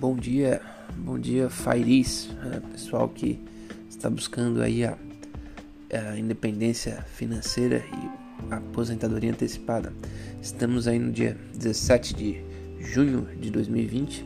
Bom 0.00 0.16
dia, 0.16 0.62
bom 0.96 1.18
dia 1.18 1.50
Fairis, 1.50 2.30
é, 2.42 2.60
pessoal 2.72 3.06
que 3.06 3.38
está 3.86 4.08
buscando 4.08 4.62
aí 4.62 4.82
a, 4.82 4.96
a, 5.92 6.18
independência 6.18 7.04
financeira 7.16 7.84
e 7.92 8.50
a 8.50 8.56
aposentadoria 8.56 9.30
antecipada. 9.30 9.92
Estamos 10.40 10.88
aí 10.88 10.98
no 10.98 11.12
dia 11.12 11.36
17 11.54 12.14
de 12.14 12.42
junho 12.80 13.28
de 13.38 13.50
2020, 13.50 14.24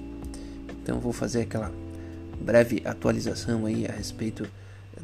então 0.81 1.01
vou 1.01 1.13
fazer 1.13 1.41
aquela 1.41 1.73
breve 2.41 2.81
atualização 2.85 3.67
aí 3.67 3.85
a 3.85 3.91
respeito 3.91 4.49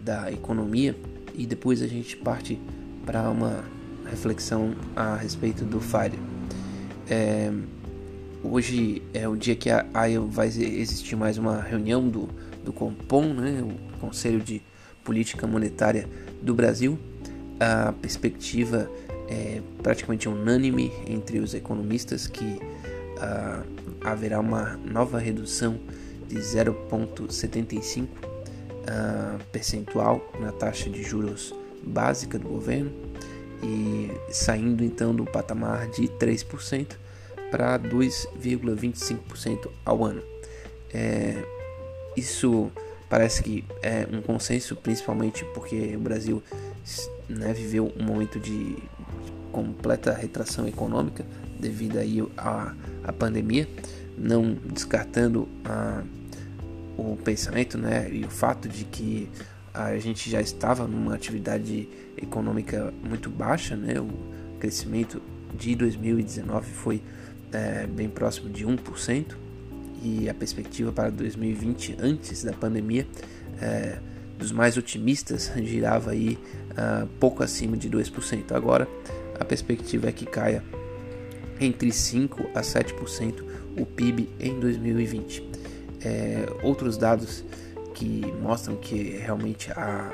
da 0.05 0.31
economia 0.31 0.97
e 1.35 1.47
depois 1.47 1.83
a 1.83 1.89
gente 1.89 2.17
parte 2.17 2.61
para 3.05 3.29
uma 3.29 3.65
reflexão 4.09 4.77
a 4.95 5.17
respeito 5.17 5.65
do 5.65 5.81
FIRE. 5.81 6.17
É, 7.09 7.53
Hoje 8.43 9.03
é 9.13 9.29
o 9.29 9.37
dia 9.37 9.55
que 9.55 9.69
a, 9.69 9.85
vai 10.31 10.47
existir 10.47 11.15
mais 11.15 11.37
uma 11.37 11.61
reunião 11.61 12.09
do, 12.09 12.27
do 12.65 12.73
COMPOM, 12.73 13.35
né, 13.35 13.63
o 13.63 13.99
Conselho 13.99 14.41
de 14.41 14.63
Política 15.05 15.47
Monetária 15.47 16.09
do 16.41 16.55
Brasil. 16.55 16.99
A 17.61 17.93
perspectiva 17.93 18.91
é 19.29 19.61
praticamente 19.83 20.27
unânime 20.27 20.91
entre 21.07 21.39
os 21.39 21.53
economistas 21.53 22.27
que 22.27 22.45
uh, 22.47 23.63
haverá 24.03 24.41
uma 24.41 24.79
nova 24.79 25.19
redução 25.19 25.79
de 26.27 26.37
0,75 26.37 28.05
uh, 28.05 28.09
ah, 28.87 29.39
percentual 29.53 30.33
na 30.41 30.51
taxa 30.51 30.89
de 30.89 31.03
juros 31.03 31.55
básica 31.85 32.39
do 32.39 32.49
governo 32.49 32.91
e 33.63 34.11
saindo 34.33 34.83
então 34.83 35.15
do 35.15 35.27
patamar 35.27 35.91
de 35.91 36.09
3% 36.09 36.97
para 37.51 37.79
2,25% 37.79 39.71
ao 39.85 40.05
ano. 40.05 40.23
É, 40.93 41.43
isso 42.17 42.71
parece 43.09 43.43
que 43.43 43.65
é 43.83 44.07
um 44.11 44.23
consenso, 44.23 44.77
principalmente 44.77 45.45
porque 45.47 45.97
o 45.97 46.01
Brasil 46.01 46.43
né, 47.29 47.53
viveu 47.53 47.93
um 47.99 48.05
momento 48.05 48.39
de 48.39 48.77
completa 49.53 50.13
retração 50.13 50.67
econômica 50.69 51.25
devido 51.59 51.99
aí 51.99 52.25
à, 52.37 52.73
à 53.05 53.13
pandemia, 53.13 53.69
não 54.17 54.55
descartando 54.55 55.49
a, 55.65 56.03
o 56.97 57.17
pensamento 57.17 57.77
né, 57.77 58.09
e 58.11 58.25
o 58.25 58.31
fato 58.31 58.69
de 58.69 58.85
que 58.85 59.29
a 59.73 59.97
gente 59.99 60.31
já 60.31 60.41
estava 60.41 60.87
numa 60.87 61.15
atividade 61.15 61.89
econômica 62.17 62.93
muito 63.03 63.31
baixa, 63.31 63.77
né, 63.77 64.01
o 64.01 64.09
crescimento 64.59 65.23
de 65.55 65.75
2019 65.75 66.71
foi 66.71 67.03
é, 67.53 67.87
bem 67.87 68.09
próximo 68.09 68.49
de 68.51 68.67
1%, 68.67 69.37
e 70.03 70.29
a 70.31 70.35
perspectiva 70.35 70.93
para 70.93 71.11
2020, 71.11 71.97
antes 72.01 72.43
da 72.43 72.53
pandemia, 72.53 73.07
é, 73.61 73.99
dos 74.39 74.51
mais 74.51 74.77
otimistas, 74.77 75.53
girava 75.57 76.13
aí 76.13 76.39
uh, 76.71 77.07
pouco 77.21 77.43
acima 77.43 77.77
de 77.77 77.91
2%. 77.91 78.53
Agora, 78.53 78.89
a 79.39 79.45
perspectiva 79.45 80.09
é 80.09 80.13
que 80.13 80.25
caia 80.25 80.65
entre 81.61 81.91
5% 81.91 82.47
a 82.55 82.63
7% 82.63 83.45
o 83.79 83.85
PIB 83.85 84.31
em 84.41 84.59
2020. 84.59 85.49
É, 86.03 86.47
outros 86.63 86.97
dados 86.97 87.45
que 87.95 88.23
mostram 88.41 88.77
que 88.77 89.19
realmente 89.19 89.71
a 89.73 90.11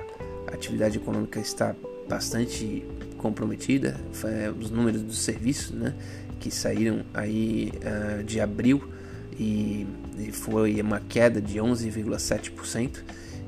atividade 0.52 0.98
econômica 0.98 1.38
está 1.38 1.76
bastante 2.08 2.84
comprometida, 3.16 3.98
é, 4.24 4.50
os 4.50 4.70
números 4.70 5.02
dos 5.02 5.18
serviços, 5.18 5.70
né, 5.70 5.94
que 6.38 6.50
saíram 6.50 7.02
aí 7.14 7.72
uh, 7.76 8.22
de 8.24 8.38
abril 8.40 8.90
e, 9.38 9.86
e, 10.18 10.32
foi 10.32 10.80
uma 10.80 11.00
queda 11.00 11.40
de 11.40 11.58
11,7% 11.58 13.02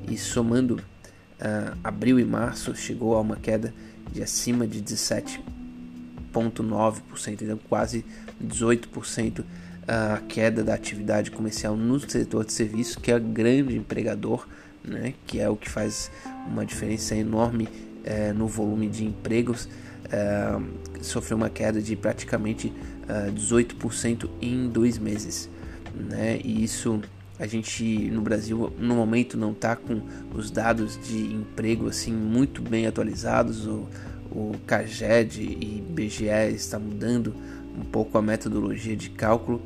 e 0.09 0.17
somando 0.17 0.77
uh, 0.77 1.77
abril 1.83 2.19
e 2.19 2.25
março 2.25 2.75
chegou 2.75 3.15
a 3.15 3.21
uma 3.21 3.37
queda 3.37 3.75
de 4.13 4.23
acima 4.23 4.67
de 4.67 4.83
17,9%, 4.83 7.43
então 7.43 7.59
quase 7.69 8.05
18% 8.43 9.45
a 9.89 10.21
queda 10.29 10.63
da 10.63 10.75
atividade 10.75 11.31
comercial 11.31 11.75
no 11.75 11.99
setor 11.99 12.45
de 12.45 12.53
serviços, 12.53 12.97
que 12.97 13.11
é 13.11 13.19
grande 13.19 13.75
empregador, 13.75 14.47
né, 14.85 15.15
que 15.27 15.41
é 15.41 15.49
o 15.49 15.57
que 15.57 15.71
faz 15.71 16.11
uma 16.47 16.67
diferença 16.67 17.17
enorme 17.17 17.67
é, 18.05 18.35
no 18.35 18.47
volume 18.47 18.87
de 18.87 19.05
empregos, 19.05 19.67
é, 20.11 20.59
sofreu 21.01 21.37
uma 21.37 21.51
queda 21.51 21.81
de 21.81 21.97
praticamente 21.97 22.73
é, 23.09 23.31
18% 23.31 24.29
em 24.41 24.69
dois 24.69 24.99
meses. 24.99 25.49
Né? 25.95 26.41
E 26.45 26.63
isso 26.63 27.01
a 27.39 27.47
gente 27.47 27.85
no 28.11 28.21
Brasil 28.21 28.73
no 28.79 28.97
momento 28.97 29.37
não 29.37 29.53
está 29.53 29.77
com 29.77 30.03
os 30.35 30.51
dados 30.51 30.99
de 31.07 31.33
emprego 31.33 31.89
assim 31.89 32.13
muito 32.13 32.61
bem 32.63 32.87
atualizados. 32.87 33.67
O, 33.67 33.89
o 34.31 34.53
CAGED 34.67 35.41
e 35.43 35.83
BGE 35.89 36.53
está 36.55 36.79
mudando 36.79 37.35
um 37.77 37.85
pouco 37.85 38.19
a 38.19 38.23
metodologia 38.23 38.97
de 38.97 39.11
cálculo 39.11 39.63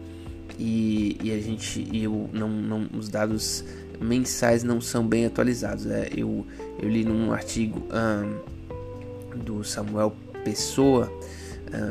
e, 0.59 1.16
e 1.22 1.32
a 1.32 1.41
gente 1.41 1.87
e 1.91 2.04
eu, 2.04 2.28
não, 2.32 2.49
não, 2.49 2.88
os 2.97 3.09
dados 3.09 3.64
mensais 4.00 4.62
não 4.62 4.81
são 4.81 5.06
bem 5.06 5.25
atualizados. 5.25 5.87
É, 5.87 6.09
eu, 6.14 6.47
eu 6.81 6.88
li 6.88 7.04
num 7.04 7.32
artigo 7.32 7.82
um, 7.91 8.38
do 9.37 9.65
Samuel 9.65 10.15
Pessoa, 10.44 11.12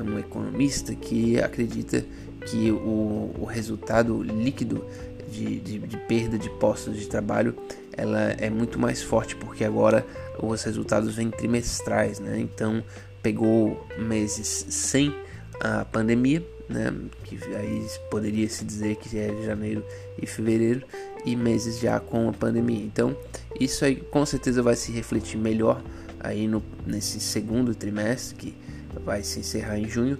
um 0.05 0.19
economista, 0.19 0.93
que 0.93 1.41
acredita 1.41 2.05
que 2.45 2.71
o, 2.71 3.33
o 3.39 3.45
resultado 3.45 4.21
líquido 4.21 4.85
de, 5.31 5.59
de, 5.59 5.79
de, 5.79 5.97
perda 5.97 6.37
de 6.37 6.49
postos 6.49 6.97
de 6.97 7.07
trabalho 7.07 7.55
ela 7.93 8.31
é 8.31 8.49
muito 8.49 8.77
mais 8.79 9.01
forte 9.01 9.35
porque 9.35 9.63
agora 9.63 10.05
os 10.41 10.63
resultados 10.63 11.15
vêm 11.15 11.29
trimestrais, 11.29 12.19
né? 12.19 12.39
Então 12.39 12.83
pegou 13.21 13.85
meses 13.97 14.65
sem 14.69 15.15
a 15.59 15.85
pandemia, 15.85 16.43
né? 16.67 16.93
Que 17.23 17.37
aí 17.55 17.85
poderia 18.09 18.49
se 18.49 18.65
dizer 18.65 18.95
que 18.95 19.17
é 19.17 19.43
janeiro 19.43 19.83
e 20.21 20.25
fevereiro 20.25 20.83
e 21.25 21.35
meses 21.35 21.79
já 21.79 21.99
com 21.99 22.29
a 22.29 22.33
pandemia. 22.33 22.83
Então 22.83 23.15
isso 23.59 23.85
aí 23.85 23.95
com 23.95 24.25
certeza 24.25 24.61
vai 24.61 24.75
se 24.75 24.91
refletir 24.91 25.37
melhor 25.37 25.81
aí 26.23 26.47
no 26.47 26.63
nesse 26.85 27.19
segundo 27.19 27.73
trimestre 27.75 28.35
que 28.35 28.55
vai 29.03 29.23
se 29.23 29.39
encerrar 29.39 29.77
em 29.77 29.87
junho, 29.87 30.17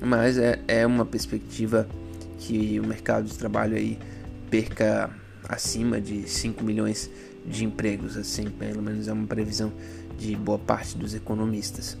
mas 0.00 0.38
é, 0.38 0.58
é 0.66 0.86
uma 0.86 1.04
perspectiva 1.04 1.88
que 2.38 2.78
o 2.80 2.86
mercado 2.86 3.26
de 3.26 3.36
trabalho 3.36 3.76
aí 3.76 3.98
perca 4.50 5.10
acima 5.48 6.00
de 6.00 6.28
5 6.28 6.62
milhões 6.62 7.10
de 7.46 7.64
empregos, 7.64 8.16
assim, 8.16 8.50
pelo 8.50 8.82
menos 8.82 9.08
é 9.08 9.12
uma 9.12 9.26
previsão 9.26 9.72
de 10.18 10.34
boa 10.34 10.58
parte 10.58 10.96
dos 10.96 11.14
economistas. 11.14 11.96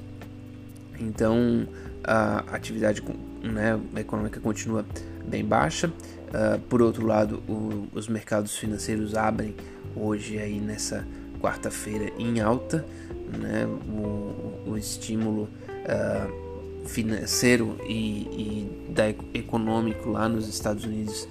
Então, 0.98 1.68
a 2.02 2.38
atividade 2.52 3.02
né, 3.42 3.78
econômica 3.96 4.40
continua 4.40 4.84
bem 5.26 5.44
baixa. 5.44 5.88
Uh, 5.88 6.58
por 6.68 6.82
outro 6.82 7.06
lado, 7.06 7.42
o, 7.48 7.86
os 7.92 8.08
mercados 8.08 8.56
financeiros 8.56 9.14
abrem 9.14 9.54
hoje 9.94 10.38
aí 10.38 10.58
nessa 10.58 11.06
quarta-feira 11.40 12.10
em 12.18 12.40
alta, 12.40 12.84
né? 13.38 13.66
o, 13.88 14.70
o 14.70 14.76
estímulo 14.76 15.48
uh, 15.70 16.46
financeiro 16.86 17.76
e, 17.86 17.92
e 17.92 18.92
da, 18.92 19.08
econômico 19.34 20.10
lá 20.10 20.28
nos 20.28 20.48
Estados 20.48 20.84
Unidos 20.84 21.28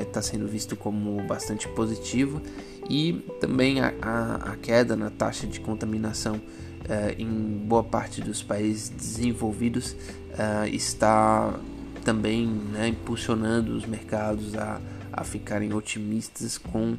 está 0.00 0.20
eh, 0.20 0.22
sendo 0.22 0.46
visto 0.46 0.76
como 0.76 1.20
bastante 1.26 1.66
positivo 1.68 2.40
e 2.88 3.14
também 3.40 3.80
a, 3.80 3.92
a, 4.00 4.34
a 4.52 4.56
queda 4.56 4.94
na 4.94 5.10
taxa 5.10 5.44
de 5.46 5.58
contaminação 5.58 6.36
uh, 6.36 6.40
em 7.18 7.28
boa 7.66 7.82
parte 7.82 8.20
dos 8.20 8.42
países 8.42 8.88
desenvolvidos 8.88 9.92
uh, 9.92 10.66
está 10.70 11.52
também 12.04 12.46
né, 12.46 12.88
impulsionando 12.88 13.76
os 13.76 13.84
mercados 13.84 14.54
a, 14.54 14.80
a 15.12 15.24
ficarem 15.24 15.74
otimistas 15.74 16.56
com 16.56 16.96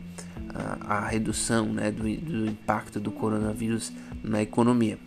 a, 0.54 0.98
a 0.98 1.08
redução 1.08 1.68
né, 1.68 1.90
do, 1.90 2.04
do 2.04 2.46
impacto 2.46 3.00
do 3.00 3.12
coronavírus 3.12 3.94
na 4.24 4.42
economia. 4.42 4.98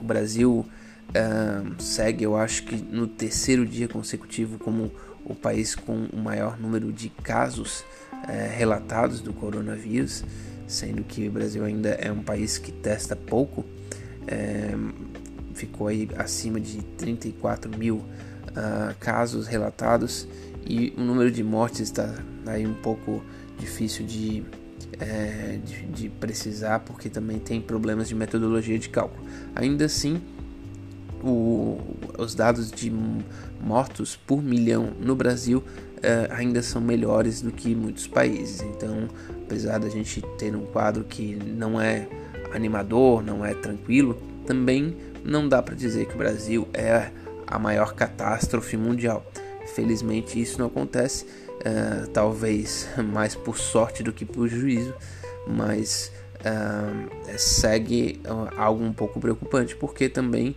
O 0.00 0.04
Brasil 0.04 0.66
uh, 1.10 1.82
segue, 1.82 2.24
eu 2.24 2.36
acho 2.36 2.64
que 2.64 2.76
no 2.76 3.06
terceiro 3.06 3.66
dia 3.66 3.88
consecutivo, 3.88 4.58
como 4.58 4.90
o 5.24 5.34
país 5.34 5.74
com 5.74 6.06
o 6.12 6.16
maior 6.16 6.58
número 6.58 6.92
de 6.92 7.08
casos 7.08 7.80
uh, 7.80 8.56
relatados 8.56 9.20
do 9.20 9.32
coronavírus, 9.32 10.24
sendo 10.66 11.02
que 11.02 11.28
o 11.28 11.30
Brasil 11.30 11.64
ainda 11.64 11.90
é 11.90 12.10
um 12.10 12.22
país 12.22 12.58
que 12.58 12.72
testa 12.72 13.14
pouco, 13.14 13.60
uh, 13.62 15.10
ficou 15.54 15.88
aí 15.88 16.08
acima 16.16 16.60
de 16.60 16.82
34 16.96 17.76
mil 17.76 18.04
casos 18.98 19.46
relatados 19.46 20.26
e 20.66 20.92
o 20.96 21.02
número 21.02 21.30
de 21.30 21.42
mortes 21.42 21.82
está 21.82 22.16
aí 22.46 22.66
um 22.66 22.74
pouco 22.74 23.22
difícil 23.56 24.04
de 24.04 24.42
é, 24.98 25.58
de, 25.64 25.82
de, 25.86 26.08
precisar, 26.08 26.80
porque 26.80 27.08
também 27.08 27.38
tem 27.38 27.60
problemas 27.60 28.08
de 28.08 28.14
metodologia 28.14 28.78
de 28.78 28.88
cálculo. 28.88 29.24
Ainda 29.54 29.84
assim, 29.84 30.20
o, 31.22 31.78
os 32.18 32.34
dados 32.34 32.70
de 32.70 32.92
mortos 33.60 34.16
por 34.16 34.42
milhão 34.42 34.92
no 35.00 35.14
Brasil 35.14 35.62
ainda 36.30 36.62
são 36.62 36.80
melhores 36.80 37.42
do 37.42 37.52
que 37.52 37.74
muitos 37.74 38.06
países. 38.06 38.62
Então, 38.62 39.08
apesar 39.44 39.78
da 39.78 39.88
gente 39.88 40.22
ter 40.38 40.54
um 40.54 40.64
quadro 40.66 41.04
que 41.04 41.34
não 41.34 41.80
é 41.80 42.08
animador, 42.54 43.22
não 43.22 43.44
é 43.44 43.54
tranquilo, 43.54 44.20
também 44.46 44.96
não 45.24 45.48
dá 45.48 45.62
para 45.62 45.74
dizer 45.74 46.06
que 46.06 46.14
o 46.14 46.18
Brasil 46.18 46.66
é 46.72 47.10
a 47.46 47.58
maior 47.58 47.94
catástrofe 47.94 48.76
mundial. 48.76 49.24
Felizmente 49.74 50.40
isso 50.40 50.58
não 50.58 50.66
acontece, 50.66 51.26
uh, 51.60 52.08
talvez 52.08 52.88
mais 53.12 53.34
por 53.34 53.58
sorte 53.58 54.02
do 54.02 54.12
que 54.12 54.24
por 54.24 54.48
juízo, 54.48 54.94
mas 55.46 56.12
uh, 56.40 57.38
segue 57.38 58.20
algo 58.56 58.84
um 58.84 58.92
pouco 58.92 59.20
preocupante, 59.20 59.76
porque 59.76 60.08
também 60.08 60.56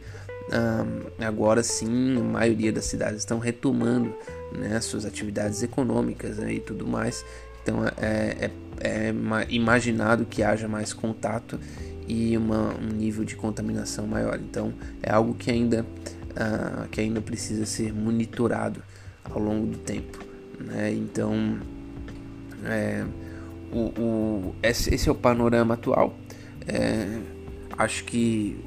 uh, 0.50 1.12
agora 1.20 1.64
sim 1.64 2.18
a 2.18 2.24
maioria 2.24 2.72
das 2.72 2.86
cidades 2.86 3.20
estão 3.20 3.40
retomando 3.40 4.14
né, 4.52 4.80
suas 4.82 5.06
atividades 5.06 5.64
econômicas 5.64 6.38
né, 6.38 6.54
e 6.54 6.60
tudo 6.60 6.88
mais. 6.88 7.26
Então 7.62 7.86
é, 7.98 8.50
é, 8.82 9.10
é 9.10 9.14
imaginado 9.50 10.26
que 10.26 10.44
haja 10.44 10.68
mais 10.68 10.92
contato 10.92 11.60
e 12.08 12.36
uma, 12.38 12.76
um 12.76 12.88
nível 12.88 13.24
de 13.24 13.36
contaminação 13.36 14.06
maior. 14.06 14.38
Então 14.40 14.74
é 15.02 15.12
algo 15.12 15.34
que 15.34 15.50
ainda, 15.50 15.86
uh, 16.32 16.88
que 16.90 17.00
ainda 17.00 17.22
precisa 17.22 17.66
ser 17.66 17.94
monitorado 17.94 18.84
ao 19.24 19.40
longo 19.40 19.66
do 19.68 19.78
tempo. 19.78 20.33
Né? 20.64 20.94
Então 20.94 21.60
é, 22.66 23.06
o, 23.72 23.80
o, 24.00 24.56
esse, 24.64 25.08
é 25.08 25.12
o 25.12 25.16
panorama 25.16 25.74
atual. 25.74 26.16
É, 26.68 27.20
acho 27.78 28.06
que 28.06 28.58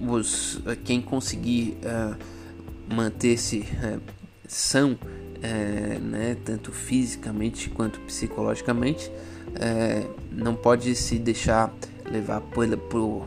os, 0.00 0.60
quem 0.84 1.00
conseguir 1.00 1.76
uh, 1.82 2.16
manter-se 2.92 3.60
uh, 3.60 4.00
são, 4.46 4.92
uh, 4.92 6.00
né, 6.00 6.36
tanto 6.44 6.72
fisicamente 6.72 7.68
quanto 7.70 8.00
psicologicamente, 8.00 9.10
não 10.30 10.54
pode 10.54 10.94
se 10.94 11.18
deixar 11.18 11.74
levar 12.08 12.40
por, 12.42 12.68
por, 12.76 13.26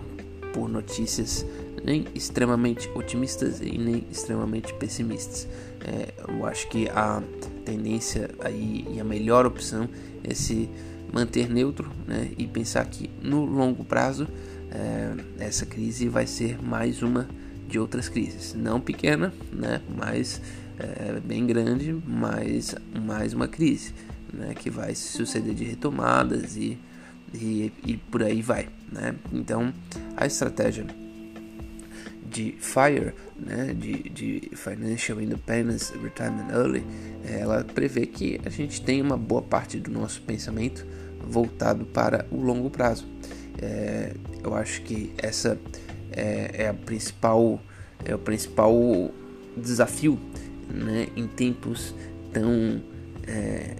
por 0.53 0.69
notícias 0.69 1.45
nem 1.83 2.05
extremamente 2.13 2.89
otimistas 2.95 3.59
e 3.59 3.77
nem 3.77 4.05
extremamente 4.09 4.73
pessimistas. 4.75 5.47
É, 5.83 6.13
eu 6.27 6.45
acho 6.45 6.69
que 6.69 6.87
a 6.89 7.21
tendência 7.61 8.29
aí 8.39 8.85
e 8.91 8.99
a 8.99 9.03
melhor 9.03 9.45
opção 9.45 9.87
é 10.23 10.33
se 10.33 10.69
manter 11.11 11.49
neutro 11.49 11.91
né, 12.07 12.31
e 12.37 12.47
pensar 12.47 12.85
que 12.85 13.09
no 13.21 13.45
longo 13.45 13.83
prazo 13.83 14.27
é, 14.71 15.13
essa 15.39 15.65
crise 15.65 16.07
vai 16.07 16.25
ser 16.25 16.61
mais 16.61 17.01
uma 17.01 17.27
de 17.67 17.79
outras 17.79 18.09
crises, 18.09 18.53
não 18.53 18.79
pequena, 18.79 19.33
né, 19.51 19.81
mas 19.95 20.41
é, 20.79 21.19
bem 21.19 21.45
grande, 21.45 21.95
mas 22.05 22.75
mais 23.05 23.33
uma 23.33 23.47
crise 23.47 23.93
né, 24.33 24.53
que 24.53 24.69
vai 24.69 24.95
se 24.95 25.17
suceder 25.17 25.53
de 25.53 25.63
retomadas 25.63 26.55
e 26.55 26.77
e, 27.33 27.71
e 27.85 27.97
por 27.97 28.23
aí 28.23 28.41
vai, 28.41 28.67
né? 28.91 29.15
Então 29.31 29.73
a 30.17 30.25
estratégia 30.25 30.85
de 32.31 32.55
FIRE, 32.59 33.13
né, 33.37 33.75
de, 33.77 34.09
de 34.09 34.51
Financial 34.55 35.19
Independence 35.21 35.93
Retirement 35.97 36.49
Early, 36.49 36.83
ela 37.25 37.63
prevê 37.63 38.05
que 38.05 38.39
a 38.45 38.49
gente 38.49 38.81
tem 38.81 39.01
uma 39.01 39.17
boa 39.17 39.41
parte 39.41 39.77
do 39.77 39.91
nosso 39.91 40.21
pensamento 40.21 40.85
voltado 41.19 41.85
para 41.85 42.25
o 42.31 42.41
longo 42.41 42.69
prazo. 42.69 43.05
É, 43.61 44.13
eu 44.43 44.55
acho 44.55 44.81
que 44.83 45.13
essa 45.17 45.59
é, 46.11 46.63
é, 46.63 46.67
a 46.69 46.73
principal 46.73 47.61
é 48.03 48.15
o 48.15 48.19
principal 48.19 48.73
desafio 49.55 50.17
né, 50.73 51.07
em 51.15 51.27
tempos 51.27 51.93
tão 52.31 52.81
é, 53.27 53.75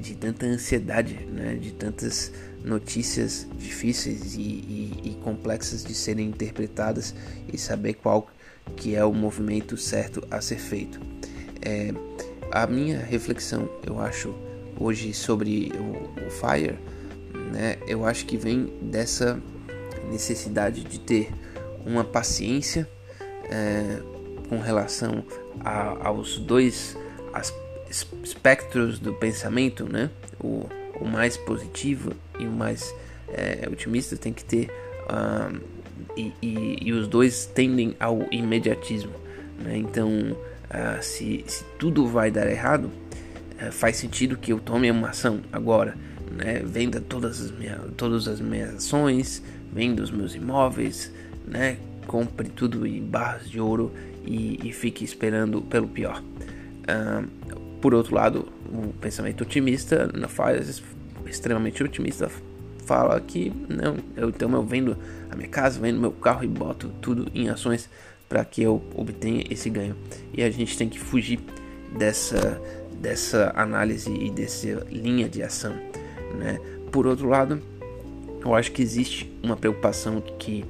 de 0.00 0.14
tanta 0.14 0.46
ansiedade, 0.46 1.14
né, 1.26 1.56
de 1.56 1.72
tantas 1.72 2.32
notícias 2.64 3.46
difíceis 3.56 4.34
e, 4.34 4.40
e, 4.40 5.00
e, 5.04 5.10
complexas 5.22 5.84
de 5.84 5.94
serem 5.94 6.28
interpretadas 6.28 7.14
e 7.52 7.56
saber 7.56 7.94
qual 7.94 8.28
que 8.76 8.94
é 8.94 9.04
o 9.04 9.12
movimento 9.12 9.76
certo 9.76 10.26
a 10.30 10.40
ser 10.40 10.58
feito. 10.58 11.00
É, 11.62 11.92
a 12.52 12.66
minha 12.66 12.98
reflexão, 12.98 13.68
eu 13.86 14.00
acho, 14.00 14.34
hoje 14.78 15.12
sobre 15.14 15.72
o, 15.74 16.26
o 16.26 16.30
FIRE, 16.30 16.78
né, 17.52 17.78
eu 17.86 18.04
acho 18.04 18.26
que 18.26 18.36
vem 18.36 18.72
dessa 18.82 19.40
necessidade 20.10 20.84
de 20.84 20.98
ter 21.00 21.30
uma 21.84 22.04
paciência 22.04 22.88
é, 23.50 24.02
com 24.48 24.58
relação 24.58 25.24
a, 25.60 26.08
aos 26.08 26.38
dois 26.38 26.96
espectros 28.22 28.98
do 28.98 29.14
pensamento, 29.14 29.90
né? 29.90 30.10
O, 30.42 30.66
o 31.00 31.04
mais 31.06 31.36
positivo 31.36 32.12
e 32.38 32.46
o 32.46 32.50
mais 32.50 32.94
é, 33.28 33.68
otimista 33.70 34.16
tem 34.16 34.32
que 34.32 34.44
ter 34.44 34.70
uh, 35.08 35.60
e, 36.16 36.32
e, 36.42 36.78
e, 36.82 36.92
os 36.92 37.06
dois 37.06 37.46
tendem 37.46 37.94
ao 38.00 38.26
imediatismo 38.30 39.12
né? 39.58 39.76
então 39.76 40.10
uh, 40.10 41.02
se, 41.02 41.44
se, 41.46 41.64
tudo 41.78 42.06
vai 42.06 42.30
dar 42.30 42.48
errado 42.48 42.90
uh, 43.60 43.72
faz 43.72 43.96
sentido 43.96 44.36
que 44.36 44.52
eu 44.52 44.58
tome 44.58 44.90
uma 44.90 45.10
ação 45.10 45.40
agora 45.52 45.96
né? 46.30 46.62
venda 46.64 47.00
todas 47.00 47.40
as 47.40 47.50
minhas 47.50 47.80
todas 47.96 48.26
as 48.26 48.40
minhas 48.40 48.74
ações 48.74 49.42
venda 49.72 50.02
os 50.02 50.10
meus 50.10 50.34
imóveis 50.34 51.12
né 51.46 51.76
compre 52.06 52.48
tudo 52.48 52.86
em 52.86 53.02
barras 53.02 53.48
de 53.50 53.60
ouro 53.60 53.92
e, 54.24 54.58
e 54.66 54.72
fique 54.72 55.04
esperando 55.04 55.60
pelo 55.62 55.86
pior 55.86 56.22
por 57.80 57.94
outro 57.94 58.14
lado 58.14 58.48
o 58.72 58.92
pensamento 58.94 59.42
otimista 59.42 60.10
faz 60.28 60.82
extremamente 61.26 61.82
otimista 61.82 62.30
fala 62.88 63.20
que 63.20 63.52
não, 63.68 63.96
eu, 64.16 64.30
então 64.30 64.50
eu 64.52 64.62
vendo 64.62 64.96
a 65.30 65.36
minha 65.36 65.48
casa, 65.48 65.78
vendo 65.78 66.00
meu 66.00 66.10
carro 66.10 66.42
e 66.42 66.46
boto 66.46 66.88
tudo 67.02 67.30
em 67.34 67.50
ações 67.50 67.88
para 68.26 68.42
que 68.44 68.62
eu 68.62 68.82
obtenha 68.94 69.44
esse 69.50 69.68
ganho. 69.68 69.94
E 70.32 70.42
a 70.42 70.50
gente 70.50 70.76
tem 70.76 70.88
que 70.88 70.98
fugir 70.98 71.38
dessa 71.96 72.60
dessa 72.98 73.52
análise 73.54 74.10
e 74.12 74.28
dessa 74.28 74.84
linha 74.90 75.28
de 75.28 75.40
ação, 75.42 75.72
né? 76.36 76.58
Por 76.90 77.06
outro 77.06 77.28
lado, 77.28 77.62
eu 78.44 78.54
acho 78.54 78.72
que 78.72 78.82
existe 78.82 79.32
uma 79.42 79.56
preocupação 79.56 80.20
que 80.20 80.64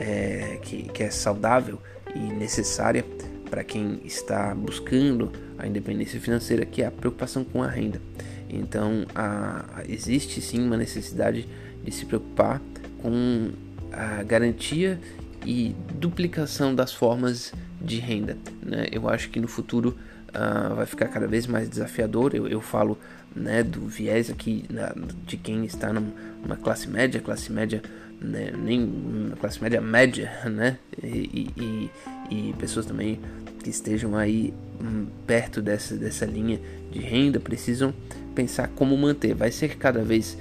é, 0.00 0.58
que, 0.62 0.84
que 0.84 1.02
é 1.02 1.10
saudável 1.10 1.78
e 2.14 2.18
necessária 2.18 3.04
para 3.50 3.62
quem 3.64 4.00
está 4.04 4.54
buscando 4.54 5.30
a 5.58 5.66
independência 5.66 6.20
financeira, 6.20 6.64
que 6.64 6.82
é 6.82 6.86
a 6.86 6.90
preocupação 6.90 7.44
com 7.44 7.62
a 7.62 7.68
renda. 7.68 8.00
Então, 8.48 9.06
a, 9.14 9.82
existe 9.88 10.40
sim 10.40 10.64
uma 10.64 10.76
necessidade 10.76 11.48
de 11.84 11.90
se 11.90 12.06
preocupar 12.06 12.60
com 13.02 13.50
a 13.92 14.22
garantia 14.22 14.98
e 15.44 15.74
duplicação 15.94 16.74
das 16.74 16.92
formas 16.92 17.52
de 17.80 17.98
renda. 17.98 18.36
Né? 18.62 18.86
Eu 18.90 19.08
acho 19.08 19.28
que 19.30 19.38
no 19.38 19.48
futuro 19.48 19.96
uh, 20.30 20.74
vai 20.74 20.86
ficar 20.86 21.08
cada 21.08 21.26
vez 21.26 21.46
mais 21.46 21.68
desafiador. 21.68 22.34
Eu, 22.34 22.48
eu 22.48 22.60
falo 22.60 22.98
né, 23.34 23.62
do 23.62 23.86
viés 23.86 24.30
aqui 24.30 24.64
na, 24.70 24.94
de 25.26 25.36
quem 25.36 25.64
está 25.64 25.92
numa 25.92 26.56
classe 26.56 26.88
média, 26.88 27.20
classe 27.20 27.52
média 27.52 27.82
né, 28.20 28.52
nem 28.56 29.32
classe 29.40 29.62
média 29.62 29.80
média, 29.80 30.30
né? 30.50 30.78
E, 31.02 31.50
e, 31.56 31.90
e, 32.30 32.54
pessoas 32.54 32.86
também 32.86 33.20
que 33.62 33.70
estejam 33.70 34.16
aí 34.16 34.52
hum, 34.80 35.06
perto 35.26 35.62
dessa, 35.62 35.96
dessa 35.96 36.24
linha 36.26 36.60
de 36.90 36.98
renda 37.00 37.40
precisam 37.40 37.94
pensar 38.34 38.68
como 38.68 38.96
manter. 38.96 39.34
Vai 39.34 39.50
ser 39.50 39.76
cada 39.76 40.02
vez 40.02 40.36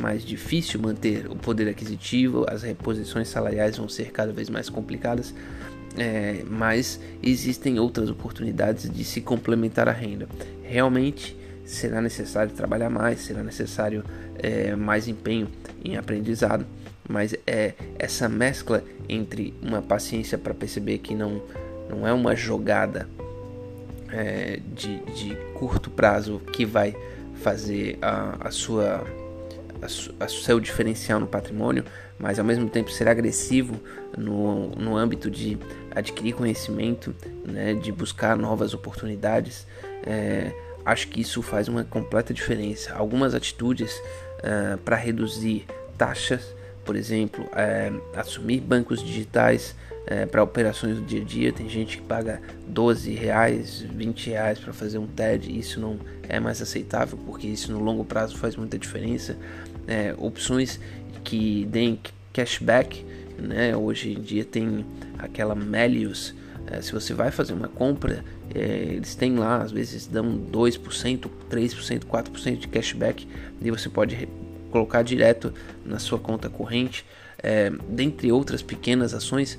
mais 0.00 0.24
difícil 0.24 0.80
manter 0.80 1.26
o 1.30 1.36
poder 1.36 1.68
aquisitivo, 1.68 2.44
as 2.48 2.62
reposições 2.62 3.28
salariais 3.28 3.76
vão 3.76 3.88
ser 3.88 4.10
cada 4.10 4.32
vez 4.32 4.50
mais 4.50 4.68
complicadas, 4.68 5.32
é, 5.96 6.42
mas 6.48 7.00
existem 7.22 7.78
outras 7.78 8.10
oportunidades 8.10 8.90
de 8.90 9.04
se 9.04 9.20
complementar 9.20 9.88
a 9.88 9.92
renda. 9.92 10.28
Realmente 10.62 11.36
será 11.64 12.00
necessário 12.00 12.52
trabalhar 12.52 12.90
mais, 12.90 13.20
será 13.20 13.42
necessário 13.42 14.04
é, 14.38 14.74
mais 14.74 15.08
empenho 15.08 15.48
em 15.84 15.96
aprendizado, 15.96 16.66
mas 17.08 17.34
é 17.46 17.74
essa 17.98 18.28
mescla 18.28 18.82
entre 19.08 19.54
uma 19.62 19.80
paciência 19.82 20.36
para 20.36 20.54
perceber 20.54 20.98
que 20.98 21.14
não, 21.14 21.42
não 21.88 22.06
é 22.06 22.12
uma 22.12 22.34
jogada 22.34 23.08
é, 24.12 24.60
de, 24.74 24.98
de 25.12 25.36
curto 25.54 25.90
prazo 25.90 26.40
que 26.52 26.64
vai 26.64 26.96
fazer 27.42 27.98
a, 28.00 28.48
a 28.48 28.50
sua 28.50 29.04
a, 29.82 30.24
a 30.24 30.28
seu 30.28 30.58
diferencial 30.58 31.20
no 31.20 31.26
patrimônio, 31.26 31.84
mas 32.18 32.38
ao 32.38 32.44
mesmo 32.44 32.68
tempo 32.68 32.90
ser 32.90 33.08
agressivo 33.08 33.80
no, 34.16 34.70
no 34.70 34.96
âmbito 34.96 35.30
de 35.30 35.58
adquirir 35.94 36.34
conhecimento, 36.34 37.14
né, 37.44 37.74
de 37.74 37.92
buscar 37.92 38.36
novas 38.36 38.74
oportunidades. 38.74 39.66
É, 40.04 40.52
acho 40.84 41.08
que 41.08 41.20
isso 41.20 41.42
faz 41.42 41.68
uma 41.68 41.84
completa 41.84 42.32
diferença. 42.32 42.94
Algumas 42.94 43.34
atitudes 43.34 43.92
uh, 44.38 44.78
para 44.78 44.96
reduzir 44.96 45.66
taxas, 45.98 46.54
por 46.86 46.94
exemplo, 46.94 47.44
é, 47.52 47.92
assumir 48.14 48.60
bancos 48.60 49.02
digitais 49.02 49.74
é, 50.06 50.24
para 50.24 50.42
operações 50.42 50.96
do 50.96 51.02
dia 51.02 51.20
a 51.20 51.24
dia. 51.24 51.52
Tem 51.52 51.68
gente 51.68 51.98
que 51.98 52.02
paga 52.04 52.40
12 52.68 53.12
reais, 53.12 53.80
20 53.80 54.30
reais 54.30 54.58
para 54.58 54.72
fazer 54.72 54.98
um 54.98 55.06
TED. 55.06 55.58
Isso 55.58 55.80
não 55.80 55.98
é 56.28 56.38
mais 56.38 56.62
aceitável 56.62 57.18
porque 57.26 57.48
isso 57.48 57.72
no 57.72 57.80
longo 57.80 58.04
prazo 58.04 58.38
faz 58.38 58.54
muita 58.54 58.78
diferença. 58.78 59.36
É, 59.86 60.14
opções 60.16 60.80
que 61.24 61.66
deem 61.66 61.98
cashback, 62.32 63.04
né? 63.36 63.76
Hoje 63.76 64.12
em 64.12 64.20
dia 64.20 64.44
tem 64.44 64.86
aquela 65.18 65.56
Melius. 65.56 66.34
É, 66.68 66.80
se 66.80 66.92
você 66.92 67.12
vai 67.12 67.30
fazer 67.30 67.52
uma 67.52 67.68
compra, 67.68 68.24
é, 68.54 68.58
eles 68.94 69.14
têm 69.14 69.36
lá, 69.36 69.62
às 69.62 69.72
vezes 69.72 70.06
dão 70.06 70.38
2%, 70.38 71.28
3%, 71.50 72.04
4% 72.04 72.56
de 72.56 72.68
cashback 72.68 73.26
e 73.60 73.70
você 73.70 73.88
pode 73.88 74.28
colocar 74.70 75.02
direto 75.02 75.52
na 75.84 75.98
sua 75.98 76.18
conta 76.18 76.48
corrente. 76.48 77.04
É, 77.42 77.70
dentre 77.88 78.32
outras 78.32 78.62
pequenas 78.62 79.14
ações, 79.14 79.58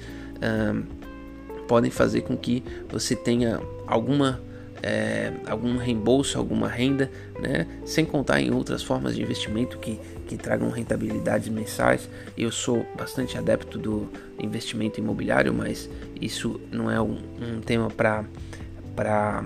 podem 1.67 1.91
fazer 1.91 2.21
com 2.21 2.35
que 2.37 2.63
você 2.89 3.15
tenha 3.15 3.59
alguma 3.85 4.41
é, 4.81 5.33
algum 5.47 5.77
reembolso, 5.77 6.37
alguma 6.37 6.67
renda, 6.67 7.09
né? 7.39 7.65
sem 7.85 8.05
contar 8.05 8.41
em 8.41 8.51
outras 8.51 8.83
formas 8.83 9.15
de 9.15 9.21
investimento 9.21 9.77
que, 9.79 9.99
que 10.27 10.37
tragam 10.37 10.69
rentabilidades 10.69 11.49
mensais. 11.49 12.07
Eu 12.37 12.51
sou 12.51 12.85
bastante 12.95 13.37
adepto 13.37 13.77
do 13.77 14.07
investimento 14.39 14.99
imobiliário, 14.99 15.53
mas 15.53 15.89
isso 16.21 16.61
não 16.71 16.91
é 16.91 17.01
um, 17.01 17.17
um 17.41 17.59
tema 17.59 17.89
para 17.89 19.43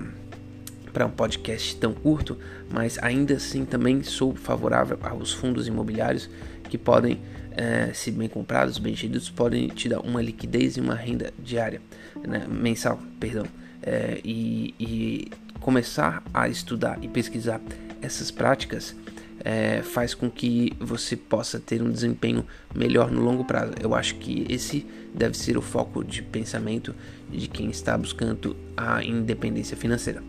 para 0.92 1.06
um 1.06 1.10
podcast 1.10 1.76
tão 1.76 1.92
curto, 1.92 2.38
mas 2.70 2.98
ainda 3.00 3.34
assim 3.34 3.64
também 3.64 4.02
sou 4.02 4.34
favorável 4.34 4.98
aos 5.02 5.32
fundos 5.32 5.66
imobiliários 5.66 6.28
que 6.68 6.76
podem 6.78 7.20
é, 7.56 7.92
se 7.92 8.10
bem 8.10 8.28
comprados, 8.28 8.78
bem 8.78 8.94
geridos, 8.94 9.28
podem 9.28 9.68
te 9.68 9.88
dar 9.88 10.00
uma 10.00 10.22
liquidez 10.22 10.76
e 10.76 10.80
uma 10.80 10.94
renda 10.94 11.32
diária, 11.38 11.80
né, 12.26 12.46
mensal, 12.48 12.98
perdão. 13.20 13.46
É, 13.82 14.20
e, 14.24 14.74
e, 14.78 15.30
começar 15.60 16.22
a 16.34 16.48
estudar 16.48 16.98
e 17.02 17.08
pesquisar 17.08 17.60
essas 18.00 18.32
práticas 18.32 18.96
é, 19.44 19.80
faz 19.82 20.12
com 20.12 20.28
que 20.28 20.72
você 20.80 21.16
possa 21.16 21.60
ter 21.60 21.80
um 21.80 21.90
desempenho 21.90 22.44
melhor 22.74 23.10
no 23.10 23.20
longo 23.20 23.44
prazo. 23.44 23.72
Eu 23.80 23.94
acho 23.94 24.16
que 24.16 24.44
esse 24.48 24.86
deve 25.14 25.36
ser 25.36 25.56
o 25.56 25.62
foco 25.62 26.02
de 26.02 26.20
pensamento 26.22 26.94
de 27.30 27.46
quem 27.48 27.70
está 27.70 27.96
buscando 27.96 28.56
a 28.76 29.04
independência 29.04 29.76
financeira. 29.76 30.22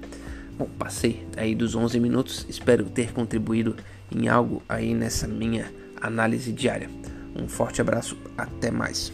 Bom, 0.58 0.68
passei 0.78 1.26
aí 1.36 1.56
dos 1.56 1.76
11 1.76 2.00
minutos, 2.00 2.46
espero 2.48 2.86
ter 2.86 3.12
contribuído 3.12 3.76
em 4.12 4.28
algo 4.28 4.62
aí 4.70 4.94
nessa 4.94 5.28
minha 5.28 5.72
análise 6.00 6.52
diária. 6.52 6.90
Um 7.36 7.48
forte 7.48 7.82
abraço, 7.82 8.16
até 8.38 8.70
mais. 8.70 9.12